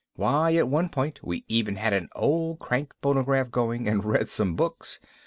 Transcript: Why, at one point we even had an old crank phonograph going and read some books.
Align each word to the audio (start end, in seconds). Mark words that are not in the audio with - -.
Why, 0.15 0.55
at 0.55 0.67
one 0.67 0.89
point 0.89 1.19
we 1.21 1.45
even 1.47 1.75
had 1.75 1.93
an 1.93 2.09
old 2.15 2.57
crank 2.57 2.95
phonograph 3.03 3.51
going 3.51 3.87
and 3.87 4.03
read 4.03 4.29
some 4.29 4.55
books. 4.55 4.99